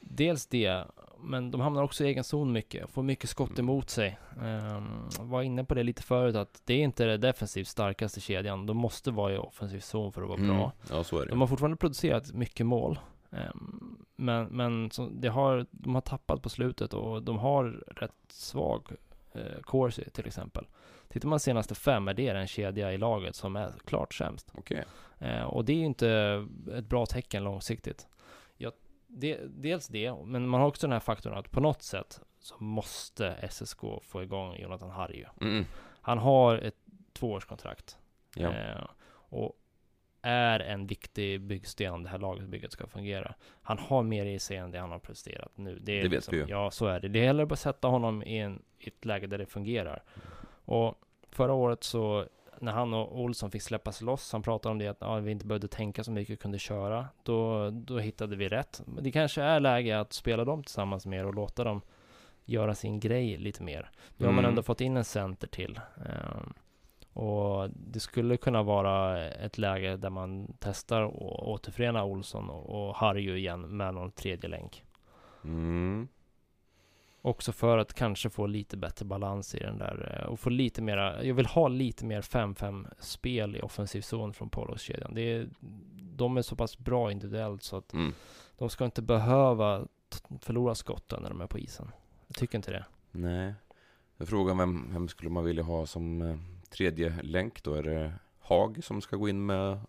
[0.00, 0.84] Dels det,
[1.20, 4.18] men de hamnar också i egen zon mycket, får mycket skott emot sig.
[4.42, 8.66] Um, var inne på det lite förut, att det är inte det defensivt starkaste kedjan.
[8.66, 10.54] De måste vara i offensiv zon för att vara bra.
[10.54, 11.30] Mm, ja, så är det.
[11.30, 12.98] De har fortfarande producerat mycket mål.
[13.30, 17.64] Ehm, men men så det har, de har tappat på slutet och de har
[17.96, 18.92] rätt svag
[19.36, 20.66] uh, Corsi till exempel.
[21.14, 24.52] Tittar man senaste fem är det en kedja i laget som är klart sämst.
[24.54, 24.84] Okej.
[25.18, 26.08] Eh, och det är ju inte
[26.74, 28.08] ett bra tecken långsiktigt.
[28.56, 28.72] Ja,
[29.06, 32.54] det, dels det, men man har också den här faktorn att på något sätt så
[32.58, 35.24] måste SSK få igång Jonathan Harju.
[35.40, 35.64] Mm,
[36.00, 36.76] Han har ett
[37.12, 37.98] tvåårskontrakt.
[38.36, 38.52] ja.
[38.52, 39.52] Eh, och
[40.22, 43.34] är en viktig byggsten om det här lagbygget ska fungera.
[43.62, 45.76] Han har mer i sig än det han har presterat nu.
[45.76, 46.46] är Det vet vi ju.
[46.48, 47.08] Ja, så är det.
[47.08, 50.02] Det gäller bara att sätta honom i, en, i ett läge där det fungerar.
[50.64, 50.94] Och
[51.30, 52.26] förra året så,
[52.60, 55.46] när han och Olsson fick släppas loss, han pratade om det att ja, vi inte
[55.46, 57.06] behövde tänka så mycket, kunde köra.
[57.22, 58.82] Då, då hittade vi rätt.
[58.86, 61.80] Men det kanske är läge att spela dem tillsammans mer och låta dem
[62.44, 63.90] göra sin grej lite mer.
[64.16, 64.48] Nu har man Mm.
[64.50, 65.80] ändå fått in en center till.
[65.96, 66.52] Ehm,
[67.12, 72.96] och det skulle kunna vara ett läge där man testar att återförena Olsson och och
[72.96, 74.84] Harju igen med någon tredje länk.
[75.44, 76.08] Mm.
[77.26, 80.82] Också för att kanske få lite bättre balans i den där eh, och få lite
[80.82, 85.14] mera, jag vill ha lite mer 5-5 spel i offensiv zon från Polos-kedjan.
[85.14, 85.48] Det är,
[86.16, 88.12] de är så pass bra individuellt så att Mm.
[88.58, 89.86] de ska inte behöva
[90.40, 91.90] förlora skotten när de är på isen.
[92.26, 92.84] Jag tycker inte det.
[93.10, 93.54] Nej.
[94.16, 96.36] Jag frågar vem, vem skulle man vilja ha som eh,
[96.70, 97.74] tredje länk då?
[97.74, 99.80] Är det Hag som ska gå in med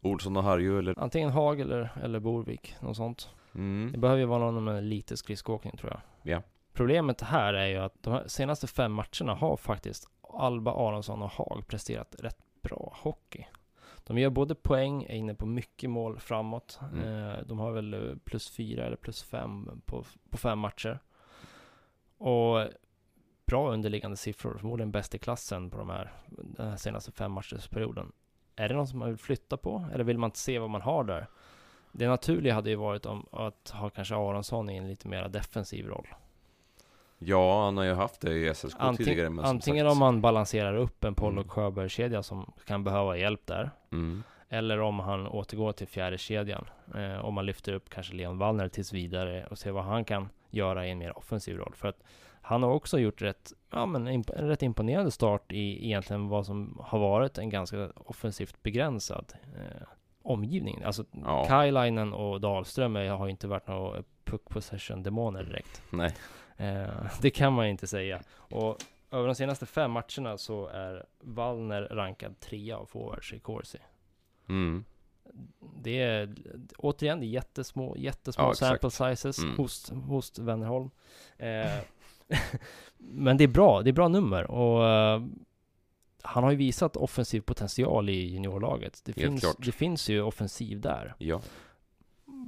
[0.00, 0.98] Olsson och Harju eller?
[0.98, 3.28] Antingen Hag eller, eller Borvik, något sånt.
[3.52, 4.00] Det Mm.
[4.00, 6.00] behöver ju vara någon med lite skridskoåkning tror jag.
[6.34, 6.42] Ja.
[6.72, 11.64] Problemet här är ju att de senaste fem matcherna har faktiskt Alba Aronsson och Hag
[11.66, 13.46] presterat rätt bra hockey.
[14.06, 16.80] De gör både poäng, är inne på mycket mål framåt.
[16.92, 17.28] Mm.
[17.28, 20.98] Eh, de har väl eh, plus fyra eller plus fem på, på fem matcher.
[22.18, 22.68] Och
[23.46, 28.12] bra underliggande siffror, förmodligen bäst i klassen på de här, den här senaste fem matchersperioden.
[28.56, 29.88] Är det någon som man vill flytta på?
[29.92, 31.26] Eller vill man inte se vad man har där?
[31.92, 35.86] Det naturliga hade ju varit om att ha kanske Aronsson i en lite mer defensiv
[35.86, 36.06] roll.
[37.22, 39.30] Ja, han har ju haft det i SSK Anting- tidigare.
[39.30, 41.48] Men Antingen sagt, om man balanserar upp en Pollock Mm.
[41.48, 43.70] Sjöberg-kedja som kan behöva hjälp där.
[43.92, 44.22] Mm.
[44.48, 46.64] Eller om han återgår till fjärde kedjan.
[46.94, 50.28] Eh, om man lyfter upp kanske Leon Wallner tills vidare och ser vad han kan
[50.50, 51.72] göra i en mer offensiv roll.
[51.76, 52.02] För att
[52.42, 56.46] han har också gjort rätt, ja, men imp- en rätt imponerande start i egentligen vad
[56.46, 59.86] som har varit en ganska offensivt begränsad eh,
[60.22, 60.82] omgivning.
[60.84, 61.44] Alltså Ja.
[61.48, 65.82] Kailainen och Dahlström har ju inte varit några puck possession-demoner direkt.
[65.90, 66.14] Nej.
[66.60, 68.22] Eh, det kan man inte säga.
[68.32, 68.76] Och
[69.10, 73.78] över de senaste fem matcherna så är Wallner rankad trea av forwards i Corsi.
[74.48, 74.84] Mm.
[75.82, 76.34] Det är
[76.78, 79.56] återigen det är jättesmå, jättesmå Ja, sample sizes Mm.
[79.56, 80.90] hos, hos Wennerholm.
[81.38, 81.78] Eh,
[82.98, 85.22] men det är bra, det är bra nummer och eh,
[86.22, 89.00] han har ju visat offensiv potential i juniorlaget.
[89.04, 89.56] Det, Helt finns, klart.
[89.58, 91.14] det finns ju offensiv där.
[91.18, 91.40] Ja.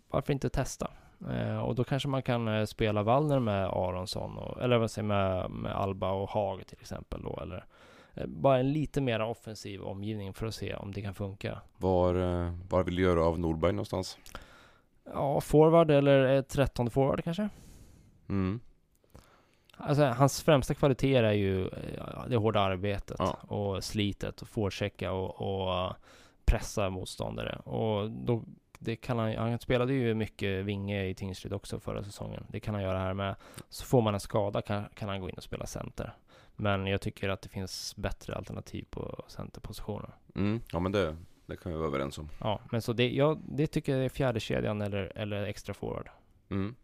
[0.09, 0.91] Varför inte testa?
[1.31, 5.09] Eh, och då kanske man kan eh, spela Wallner med Aronsson, och, eller vad säger
[5.09, 7.65] med, med Alba och Hag till exempel då, eller
[8.15, 11.61] eh, bara en lite mer offensiv omgivning för att se om det kan funka.
[11.77, 14.19] Var, eh, var vill du göra av Norberg någonstans?
[15.05, 17.49] Ja, forward eller eh, trettonde forward kanske?
[18.29, 18.61] Mm.
[19.77, 21.71] Alltså hans främsta kvaliteter är ju
[22.29, 23.39] det hårda arbetet Ja.
[23.49, 25.95] och slitet och forechecka och, och
[26.45, 27.57] pressa motståndare.
[27.65, 28.43] Och då,
[28.85, 32.47] det kan han, han spelade ju mycket vinge i Tingsryd också förra säsongen.
[32.49, 33.37] Det kan han göra här med.
[33.69, 36.15] Så får man en skada kan, kan han gå in och spela center.
[36.57, 40.11] Men jag tycker att det finns bättre alternativ på centerpositionen.
[40.35, 40.61] Mm.
[40.73, 41.17] Ja men det,
[41.47, 42.29] det kan vi vara överens om.
[42.41, 46.09] Ja, men så det, jag, det tycker jag är fjärde kedjan eller, eller extra forward.
[46.51, 46.75] Mm.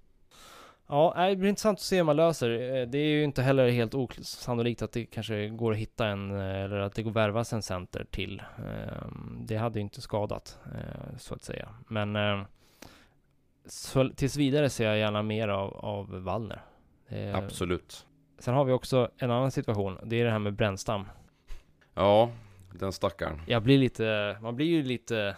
[0.89, 2.51] Ja, det blir intressant att se hur man löser.
[2.51, 6.31] Eh, Det är ju inte heller helt osannolikt att det kanske går att hitta en,
[6.31, 8.43] eh, eller att det går att värvas en center till.
[8.59, 11.69] Ehm, Det hade ju inte skadat, eh, så att säga.
[11.89, 12.43] Men eh,
[13.67, 16.63] så, tills vidare ser jag gärna mer av, av Wallner.
[17.35, 18.07] Absolut.
[18.39, 19.99] Sen har vi också en annan situation.
[20.05, 21.09] Det är det här med Brännstam.
[21.95, 22.31] Ja,
[22.73, 23.41] den stackaren.
[23.47, 25.37] Jag blir lite, man blir ju lite...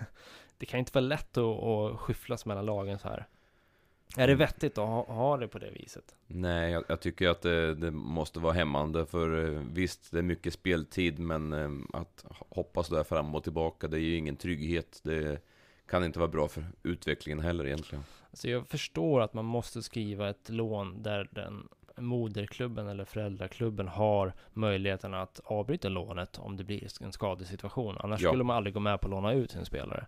[0.58, 3.26] det kan inte vara lätt att, att skyfflas mellan lagen så här.
[4.16, 6.14] Är det vettigt att ha, ha det på det viset?
[6.26, 10.22] Nej, jag, jag tycker att det, det, måste vara hämmande för eh, visst, det är
[10.22, 15.00] mycket speltid men eh, att hoppa sådär fram och tillbaka, det är ju ingen trygghet.
[15.02, 15.42] Det
[15.86, 18.04] kan inte vara bra för utvecklingen heller egentligen.
[18.30, 24.32] Alltså jag förstår att man måste skriva ett lån där den moderklubben eller föräldraklubben har
[24.52, 27.96] möjligheten att avbryta lånet om det blir en skadesituation.
[28.00, 28.30] Annars ja.
[28.30, 30.06] skulle man aldrig gå med på att låna ut sin spelare.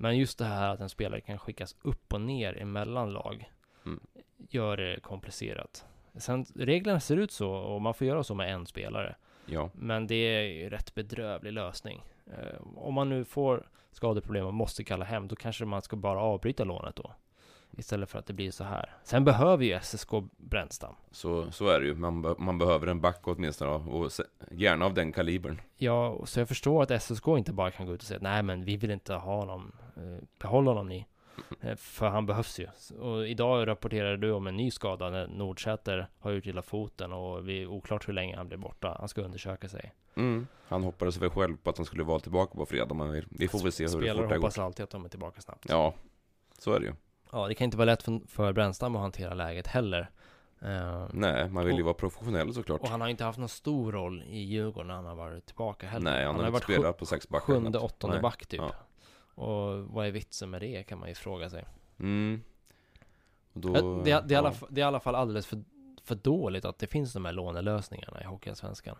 [0.00, 3.50] Men just det här att en spelare kan skickas upp och ner emellan lag
[3.86, 4.00] mm.
[4.36, 5.84] gör det komplicerat.
[6.14, 9.16] Sen reglerna ser ut så och man får göra så med en spelare.
[9.46, 9.70] Ja.
[9.74, 12.04] Men det är ju rätt bedrövlig lösning.
[12.26, 16.20] Eh, om man nu får skadeproblem och måste kalla hem, då kanske man ska bara
[16.20, 17.14] avbryta lånet då.
[17.78, 18.94] Istället för att det blir så här.
[19.02, 20.94] Sen behöver ju SSK Brännstam.
[21.10, 21.94] Så, så är det ju.
[21.94, 23.70] Man, be man behöver en back åtminstone.
[23.70, 24.10] Och
[24.50, 25.60] gärna av den kalibern.
[25.76, 28.64] Ja, så jag förstår att SSK inte bara kan gå ut och säga nej men
[28.64, 29.72] vi vill inte ha honom.
[29.96, 31.06] Eh, behåll honom ni.
[31.60, 32.66] Eh, för han behövs ju.
[33.00, 37.44] Och idag rapporterade du om en ny skada när Nordsäter har gjort illa foten och
[37.44, 38.96] det är oklart hur länge han blir borta.
[38.98, 39.94] Han ska undersöka sig.
[40.14, 40.46] Mm.
[40.68, 43.58] Han hoppades väl själv på att han skulle vara tillbaka på fredag, men vi får
[43.62, 44.62] väl se hur Spelare det fort hoppas går.
[44.62, 45.66] alltid att de är tillbaka snabbt.
[45.68, 45.94] Ja,
[46.58, 46.92] så är det ju.
[47.32, 50.10] Ja, det kan inte vara lätt för, för Bränstam att hantera läget heller.
[50.62, 52.80] Uh, Nej, man vill ju vara professionell såklart.
[52.80, 55.86] Och han har inte haft någon stor roll i Djurgården när han har varit tillbaka
[55.86, 56.10] heller.
[56.10, 57.46] Nej, han, han har, inte spelat på sex backar.
[57.46, 58.22] Sjunde, åttonde Nej.
[58.22, 58.60] back typ.
[58.60, 58.74] Ja.
[59.42, 61.64] Och vad är vitsen med det kan man ju fråga sig.
[61.98, 62.42] Mm.
[63.52, 64.38] Då, det, det, är ja.
[64.38, 65.62] alla, det är i alla fall alldeles för,
[66.04, 68.96] för dåligt att det finns de här lånelösningarna i Hockeyallsvenskan.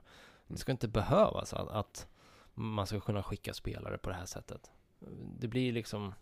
[0.47, 2.09] Det ska inte behövas att, att
[2.55, 4.71] man ska kunna skicka spelare på det här sättet.
[5.39, 6.15] Det blir liksom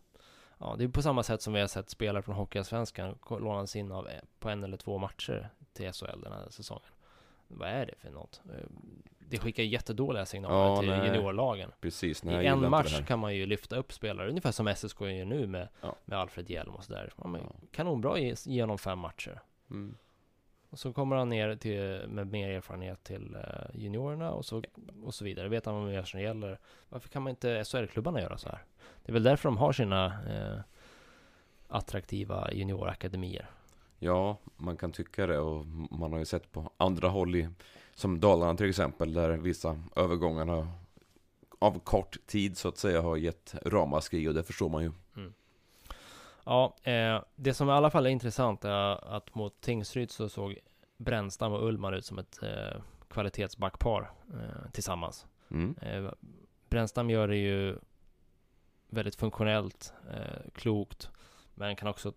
[0.59, 3.93] Ja, det är på samma sätt som vi har sett spelare från Hockeyallsvenskan lånas in
[3.93, 6.83] av på en eller två matcher till SHL den här säsongen.
[7.49, 8.41] Vad är det för något?
[8.45, 8.65] Eh,
[9.19, 11.07] det skickar jättedåliga signaler ja, till nej.
[11.07, 11.73] juniorlagen.
[11.81, 15.25] Precis, nej, I en match kan man ju lyfta upp spelare, ungefär som SSK gör
[15.25, 15.97] nu med, ja.
[16.05, 17.13] med Alfred Hjelm och sådär.
[17.17, 17.39] Ja,
[17.73, 19.41] kanonbra genom fem matcher.
[19.71, 19.97] Mm.
[20.77, 24.63] Och så kommer han ner till, med mer erfarenhet till uh, juniorerna och så,
[25.05, 25.49] och så vidare.
[25.49, 26.59] Vet han vad mer som gäller.
[26.89, 28.65] Varför kan man inte SHL-klubbarna göra så här?
[29.03, 30.61] Det är väl därför de har sina uh,
[31.69, 33.51] attraktiva juniorakademier.
[33.99, 37.49] Ja, man kan tycka det och man har ju sett på andra håll i,
[37.95, 40.69] som Dalarna till exempel, där vissa övergångar
[41.59, 44.93] av kort tid så att säga har gett ramaskri och det förstår man ju.
[45.17, 45.33] Mm.
[46.47, 50.59] Ja, eh, det som i alla fall är intressant är att mot Tingsryd så såg
[50.97, 55.27] Brännstam och Ullman ut som ett eh, kvalitetsbackpar eh, tillsammans.
[55.51, 55.77] Mm.
[55.83, 56.13] Eh,
[56.69, 57.79] Brännstam gör det ju
[58.89, 61.11] väldigt funktionellt, eh, klokt
[61.59, 62.13] men kan också,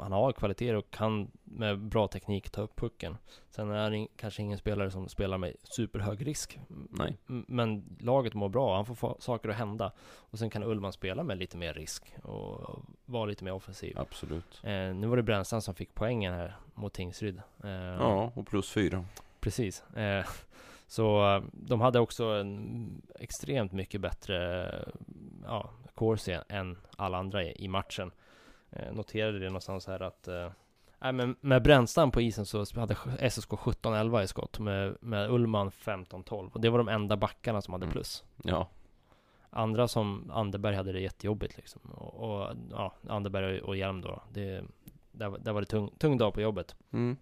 [0.00, 3.16] han har kvaliteter och kan med bra teknik ta upp pucken.
[3.50, 6.58] Sen är han kanske ingen spelare som spelar med superhög risk.
[6.90, 7.18] Nej.
[7.26, 9.92] Men laget mår bra, han får få saker att hända.
[10.02, 13.98] Och sen kan Ullman spela med lite mer risk och vara lite mer offensiv.
[13.98, 14.60] Absolut.
[14.62, 17.42] Eh, nu var det Brännström som fick poängen här mot Tingsryd.
[17.64, 19.04] Eh, ja, och plus fyra.
[19.40, 19.82] Precis.
[19.96, 20.24] Eh,
[20.86, 24.68] så de hade också en extremt mycket bättre
[25.44, 28.12] ja, corsi än alla andra i, i matchen.
[28.72, 30.50] Eh, noterade det någonstans här att eh,
[30.98, 32.94] Nej men med Brännstam på isen så hade
[33.30, 37.72] SSK 17-11 i skott med, med Ullman 15-12 och det var de enda backarna som
[37.72, 37.92] hade mm.
[37.92, 38.24] plus.
[38.44, 38.54] Mm.
[38.54, 38.68] Ja.
[39.50, 41.80] Andra som Anderberg hade det jättejobbigt liksom.
[41.82, 44.22] Och, och ja, Anderberg och Hjelm då.
[44.32, 44.64] Det,
[45.12, 46.76] där, där var det tung, tung dag på jobbet.
[46.92, 47.16] Mm.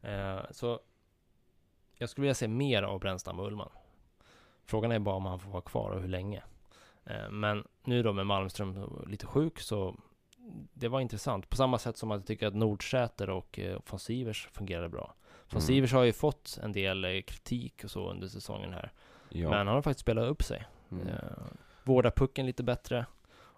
[0.00, 0.80] Eh, så
[1.94, 3.70] jag skulle vilja se mer av Brännstam och Ullman.
[4.64, 6.42] Frågan är bara om han får vara kvar och hur länge.
[7.04, 9.96] Eh, men nu då med Malmström lite sjuk så
[10.74, 11.50] det var intressant.
[11.50, 15.14] På samma sätt som att jag tycker att Nordsäter och eh, von Sivers fungerade bra.
[15.50, 15.66] Von mm.
[15.66, 18.92] Sivers har ju fått en del eh, kritik och så under säsongen här.
[19.28, 19.50] Ja.
[19.50, 20.66] Men han har faktiskt spelat upp sig.
[20.90, 21.08] Mm.
[21.08, 21.14] Eh,
[21.84, 23.06] vårdar pucken lite bättre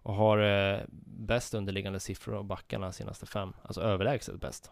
[0.03, 3.53] och har eh, bäst underliggande siffror av backarna senaste fem.
[3.63, 4.71] Alltså överlägset bäst.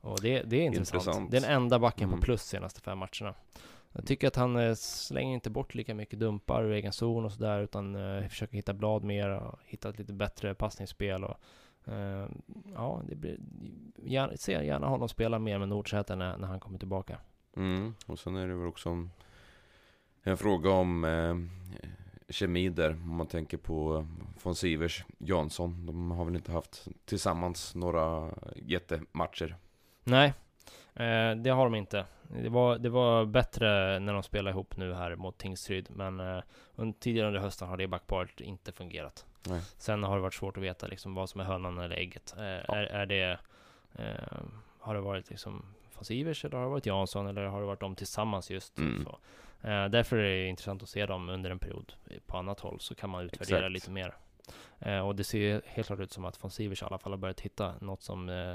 [0.00, 0.94] Och det, det är intressant.
[0.94, 1.30] intressant.
[1.30, 2.20] Det är den enda backen mm.
[2.20, 3.34] på plus senaste fem matcherna.
[3.92, 7.32] Jag tycker att han eh, slänger inte bort lika mycket dumpar ur egen zon och
[7.32, 11.36] sådär utan eh, försöker hitta blad mer och hitta ett lite bättre passningsspel och
[11.92, 12.28] eh,
[12.74, 13.38] ja, det blir,
[13.96, 17.18] gärna, ser gärna honom spela mer med Nordsäter när, när han kommer tillbaka.
[17.56, 19.10] Mm, och sen är det väl också en,
[20.22, 21.36] en fråga om eh,
[22.28, 24.06] kemi där, om man tänker på
[24.42, 25.86] von Sivers, Jansson.
[25.86, 29.56] De har väl inte haft tillsammans några jättematcher.
[30.04, 30.34] Nej,
[30.94, 32.04] Eh, det har de inte.
[32.28, 36.42] Det var, det var bättre när de spelade ihop nu här mot Tingsryd, men eh,
[36.74, 39.26] under, tidigare under hösten har det backparet inte fungerat.
[39.48, 39.62] Nej.
[39.78, 42.34] Sen har det varit svårt att veta liksom vad som är hönan eller ägget.
[42.38, 42.76] Eh, ja.
[42.76, 43.38] är, är det,
[43.94, 44.42] eh,
[44.78, 45.64] har det varit liksom
[46.00, 48.78] Sivers eller har det varit Jansson eller har det varit de tillsammans just?
[48.78, 49.04] Mm.
[49.04, 49.18] Så.
[49.68, 51.92] Eh, därför är det intressant att se dem under en period
[52.26, 53.72] på annat håll, så kan man utvärdera Exakt.
[53.72, 54.14] lite mer.
[54.78, 57.18] Eh, och det ser helt klart ut som att von Sivers i alla fall har
[57.18, 58.54] börjat hitta något som eh,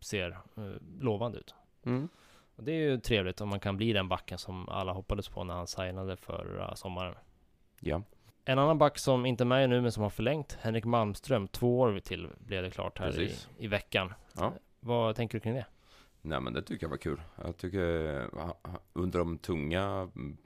[0.00, 0.62] ser eh,
[1.00, 1.54] lovande ut.
[1.84, 2.08] Mm.
[2.56, 5.44] Och det är ju trevligt om man kan bli den backen som alla hoppades på
[5.44, 7.14] när han signade förra sommaren.
[7.80, 8.02] Ja.
[8.44, 11.80] En annan back som inte är med nu men som har förlängt, Henrik Malmström, två
[11.80, 14.14] år till blev det klart här i, i veckan.
[14.32, 14.52] Ja.
[14.80, 15.66] Vad tänker du kring det?
[16.22, 17.20] Nej men det tycker jag var kul.
[17.44, 18.26] Jag tycker
[18.92, 20.36] under de tunga, mm,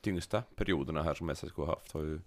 [0.00, 2.20] tyngsta perioderna här som SSK har haft har ju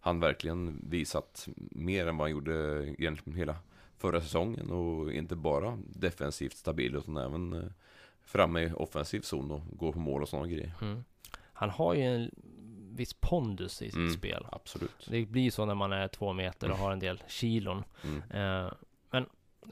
[0.00, 3.56] han verkligen visat mer än vad han gjorde egentligen hela
[3.96, 7.70] förra säsongen och inte bara defensivt stabil utan även eh,
[8.28, 10.72] framme i offensiv zon och gå på mål och sådana grejer.
[10.82, 11.04] Mm.
[11.52, 12.30] Han har ju en
[12.96, 14.10] viss pondus i sitt Mm.
[14.12, 14.46] spel.
[14.52, 15.06] Absolut.
[15.10, 17.84] Det blir så när man är två meter och har en del kilon.
[18.04, 18.22] Mm.
[18.30, 18.72] Eh,
[19.10, 19.26] men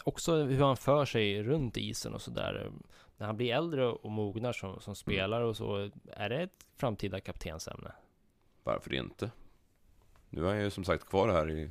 [0.04, 2.70] också hur han för sig runt isen och sådär.
[3.16, 7.20] När han blir äldre och mognar som, som spelare och så, är det ett framtida
[7.20, 7.92] kaptensämne?
[8.64, 9.30] Varför inte?
[10.30, 11.70] Nu är han ju som sagt kvar här i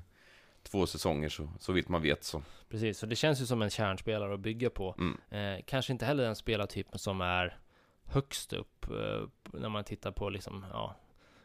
[0.65, 2.41] två säsonger så, så vitt man vet så.
[2.69, 4.95] Precis, så det känns ju som en kärnspelare att bygga på.
[4.97, 5.19] Mm.
[5.29, 7.57] Eh, kanske inte heller den spelartypen som är
[8.03, 9.27] högst upp eh,
[9.59, 10.95] när man tittar på liksom, ja,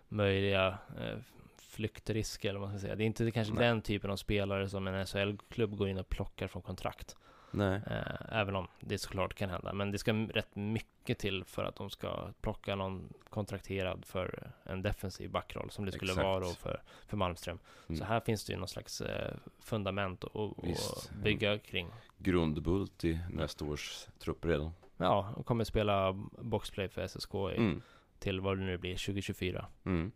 [0.08, 1.18] möjliga eh,
[1.56, 2.96] flyktrisker eller vad man ska säga.
[2.96, 3.66] Det är inte det kanske Nej.
[3.66, 7.16] den typen av spelare som en SHL-klubb går in och plockar från kontrakt.
[7.50, 7.80] Nej.
[7.86, 9.72] Eh, även om det såklart kan hända.
[9.72, 14.82] Men det ska rätt mycket till för att de ska plocka någon kontrakterad för en
[14.82, 16.24] defensiv backroll som det skulle Exakt.
[16.26, 17.58] vara då för, för Malmström.
[17.88, 17.98] Mm.
[17.98, 21.10] Så här finns det ju någon slags eh, fundament att Visst.
[21.14, 21.88] bygga kring.
[22.18, 24.70] Grundbult i nästa års trupp redan.
[24.96, 27.82] Ja, och kommer spela boxplay för SSK i, Mm.
[28.18, 29.66] till vad det nu blir, 2024.
[29.84, 30.12] Mm.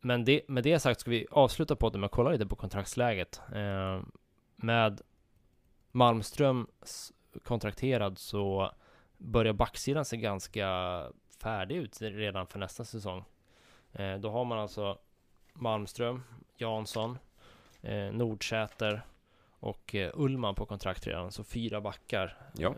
[0.00, 3.40] Men det, med det sagt ska vi avsluta podden med att kolla lite på kontraktsläget.
[3.54, 4.02] Eh,
[4.56, 5.00] med
[5.94, 6.66] Malmström
[7.44, 8.72] kontrakterad så
[9.18, 10.68] börjar backsidan se ganska
[11.40, 13.24] färdig ut redan för nästa säsong.
[13.92, 14.98] Eh, då har man alltså
[15.52, 16.22] Malmström,
[16.56, 17.18] Jansson,
[17.82, 19.02] eh, Nordsäter
[19.48, 21.32] och eh, Ullman på kontrakt redan.
[21.32, 22.68] Så fyra backar Ja.
[22.68, 22.74] eh,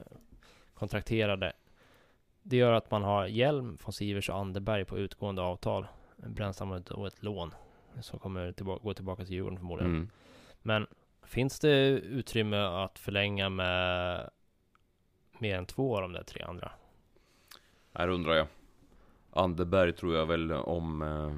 [0.74, 1.52] kontrakterade.
[2.42, 5.86] Det gör att man har Hjelm, von Sivers och Anderberg på utgående avtal.
[6.16, 7.54] Brännström och ett, lån
[8.00, 9.94] som kommer tillbaka, gå tillbaka till Djurgården förmodligen.
[9.94, 10.10] Mm.
[10.62, 10.86] Men
[11.26, 14.30] finns det utrymme att förlänga med
[15.38, 16.72] mer än två av de där tre andra?
[17.94, 18.46] Här undrar jag.
[19.32, 21.32] Anderberg tror jag väl om eh,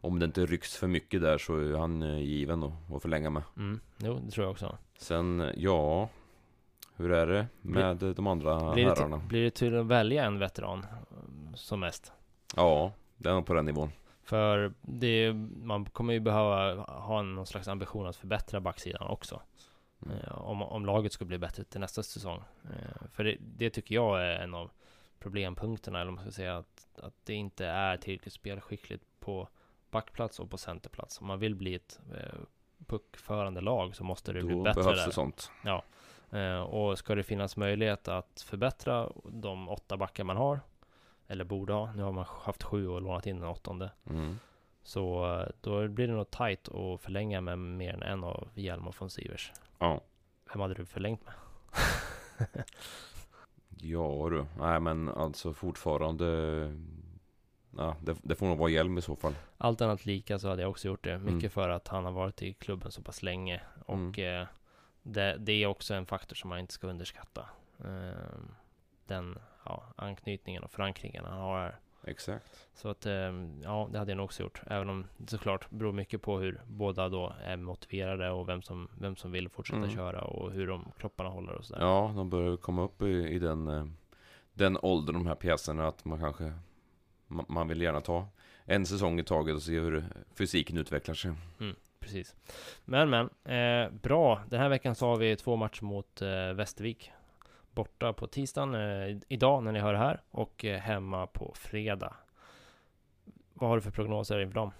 [0.00, 3.30] Om det inte rycks för mycket där så är han eh, given att- att förlänga
[3.30, 3.42] med.
[3.56, 4.78] Mm, jo, det tror jag också.
[4.98, 6.08] Sen, ja
[6.96, 9.18] Hur är det med de andra Blir det, herrarna?
[9.18, 10.86] till, blir det till att välja en veteran
[11.54, 12.12] som mest?
[12.56, 13.90] Ja, det är nog på den nivån.
[14.24, 15.32] För det,
[15.62, 19.42] man kommer ju behöva ha någon slags ambition att förbättra backsidan också.
[20.06, 20.18] Mm.
[20.18, 22.42] Eh, om, om laget ska bli bättre till nästa säsong.
[22.64, 24.70] Eh, för det, det tycker jag är en av
[25.18, 29.48] problempunkterna, eller om man ska säga att, att det inte är tillräckligt spelskickligt på
[29.90, 31.20] backplats och på centerplats.
[31.20, 32.38] Om man vill bli ett eh,
[32.86, 35.06] puckförande lag så måste det bli Då bättre behövs där.
[35.06, 35.50] det sånt.
[36.30, 40.60] Eh, och ska det finnas möjlighet att förbättra de åtta backar man har,
[41.28, 44.38] eller borde ha, nu har man haft sju och lånat in en åttonde, Mm.
[44.82, 48.88] så eh, då blir det nog tight att förlänga med mer än en av Hjelm
[48.88, 49.52] och von Sivers.
[49.78, 50.00] Ja.
[50.52, 51.34] Vem hade du förlängt med?
[53.80, 56.26] Ja du, nej men alltså fortfarande
[57.76, 59.34] Ja, det, det får nog vara hjälm i så fall.
[59.58, 61.18] Allt annat lika så hade jag också gjort det.
[61.18, 61.50] Mycket Mm.
[61.50, 63.60] för att han har varit i klubben så pass länge.
[63.86, 64.40] Och Mm.
[64.42, 64.46] eh,
[65.02, 67.48] det, det är också en faktor som man inte ska underskatta.
[67.84, 68.38] Eh,
[69.06, 71.78] den ja, anknytningen och förankringen han har här.
[72.06, 72.68] Exakt.
[72.74, 74.62] Så att, eh, ja, det hade jag nog också gjort.
[74.66, 78.88] Även om det såklart beror mycket på hur båda då är motiverade och vem som,
[79.00, 79.90] vem som vill fortsätta Mm.
[79.90, 81.82] köra och hur de kropparna håller och sådär.
[81.82, 83.86] Ja, de börjar komma upp i, i den, eh,
[84.52, 86.52] den åldern, de här pjäserna, att man kanske
[87.26, 88.28] man, man vill gärna ta
[88.64, 91.32] en säsong i taget och se hur fysiken utvecklar sig.
[92.00, 92.34] Precis.
[92.84, 94.40] Men men, eh, bra.
[94.50, 97.12] Den här veckan så har vi två matcher mot eh, Västervik.
[97.74, 102.14] Borta på tisdagen, eh, idag när ni hör det här, och eh, hemma på fredag.
[103.54, 104.70] Vad har du för prognoser inför dem?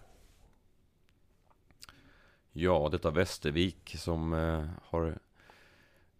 [2.52, 5.18] Ja, detta Västervik som eh, har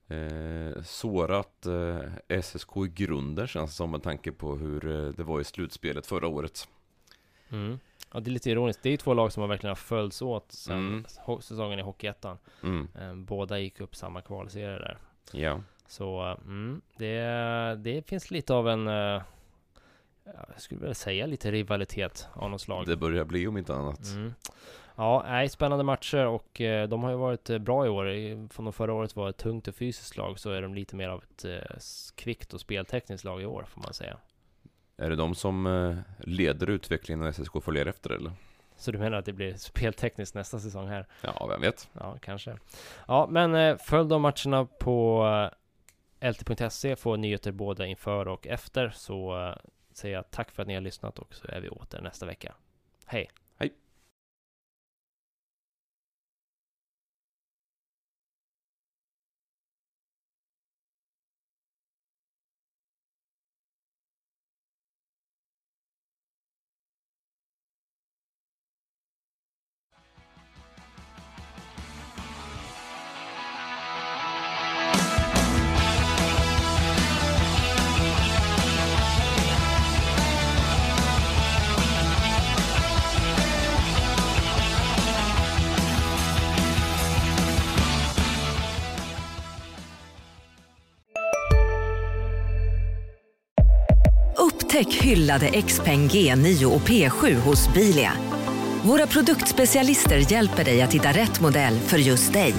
[0.08, 5.40] eh, sårat eh, SSK i grunden känns som med tanke på hur eh, det var
[5.40, 6.68] i slutspelet förra året.
[7.50, 7.78] Mm.
[8.12, 8.82] Ja, det är lite ironiskt.
[8.82, 10.78] Det är två lag som har verkligen har följts åt sen
[11.26, 11.40] Mm.
[11.40, 12.38] säsongen i Hockeyettan.
[12.62, 14.98] Mm, Eh, båda gick upp samma kvalserie där.
[15.32, 15.60] ja.
[15.88, 17.20] Så mm, det,
[17.78, 19.22] det finns lite av en, eh,
[20.24, 22.86] jag skulle vilja säga lite rivalitet av något slag.
[22.86, 24.06] Det börjar bli om inte annat.
[24.06, 24.34] Mm.
[24.96, 28.48] Ja, nej, spännande matcher och eh, de har ju varit eh, bra i år.
[28.48, 31.22] Från förra året var ett tungt och fysiskt lag så är de lite mer av
[31.22, 31.44] ett
[32.14, 34.16] kvickt och speltekniskt lag i år får man säga.
[34.96, 38.32] Är det de som leder utvecklingen när SSK följer efter eller?
[38.76, 41.06] Så du menar att det blir speltekniskt nästa säsong här?
[41.20, 41.88] Ja, vem vet?
[41.92, 42.56] Ja, kanske.
[43.08, 45.24] Ja, men följ de matcherna på
[46.30, 49.56] lt.se, får nyheter både inför och efter, så eh,
[49.92, 52.54] säger jag tack för att ni har lyssnat och så är vi åter nästa vecka.
[53.06, 53.30] Hej!
[94.74, 98.12] Upptäck hyllade XPeng G9 och P7 hos Bilia.
[98.82, 102.54] Våra produktspecialister hjälper dig att hitta rätt modell för just dig.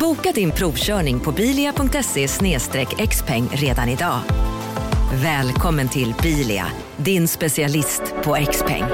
[0.00, 2.28] Boka din provkörning på bilia.se
[3.08, 4.20] xpeng redan idag.
[5.22, 6.66] Välkommen till Bilia,
[6.96, 8.84] din specialist på XPeng.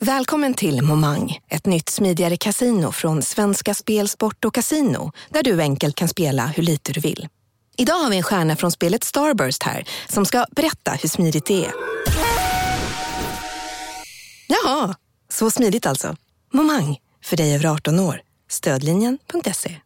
[0.00, 5.60] Välkommen till Momang, ett nytt smidigare casino från Svenska Spel, Sport och Casino där du
[5.60, 7.28] enkelt kan spela hur lite du vill.
[7.80, 11.64] Idag har vi en stjärna från spelet Starburst här som ska berätta hur smidigt det
[11.64, 11.72] är.
[14.46, 14.94] Jaha,
[15.28, 16.16] så smidigt alltså.
[16.52, 18.20] Momang, för dig över 18 år.
[18.50, 19.76] Stödlinjen.se.